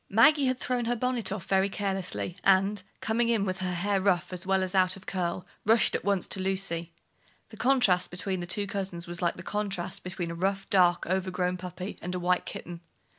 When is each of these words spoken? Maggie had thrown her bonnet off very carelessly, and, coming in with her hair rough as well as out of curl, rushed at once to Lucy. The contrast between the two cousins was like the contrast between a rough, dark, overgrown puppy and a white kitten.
Maggie 0.09 0.47
had 0.47 0.57
thrown 0.57 0.85
her 0.85 0.95
bonnet 0.95 1.31
off 1.31 1.45
very 1.45 1.69
carelessly, 1.69 2.35
and, 2.43 2.81
coming 3.01 3.29
in 3.29 3.45
with 3.45 3.59
her 3.59 3.73
hair 3.75 4.01
rough 4.01 4.33
as 4.33 4.47
well 4.47 4.63
as 4.63 4.73
out 4.73 4.97
of 4.97 5.05
curl, 5.05 5.45
rushed 5.63 5.93
at 5.93 6.03
once 6.03 6.25
to 6.25 6.39
Lucy. 6.39 6.91
The 7.49 7.57
contrast 7.57 8.09
between 8.09 8.39
the 8.39 8.47
two 8.47 8.65
cousins 8.65 9.05
was 9.05 9.21
like 9.21 9.37
the 9.37 9.43
contrast 9.43 10.03
between 10.03 10.31
a 10.31 10.33
rough, 10.33 10.67
dark, 10.71 11.05
overgrown 11.05 11.57
puppy 11.57 11.99
and 12.01 12.15
a 12.15 12.19
white 12.19 12.47
kitten. 12.47 12.81